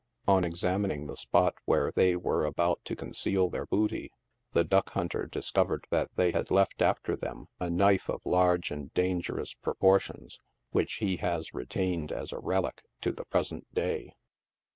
[0.27, 4.11] On ex amining the spot where they were about to conceal their booty,
[4.51, 8.91] the duck hunter discovered that they had left after them a knife of large and
[8.95, 10.39] dangerous proportions,
[10.71, 14.15] which he has retained as a relic to the present day.